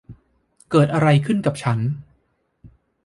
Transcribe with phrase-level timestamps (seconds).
[0.71, 1.79] เกิดอะไรขึ้นกับฉัน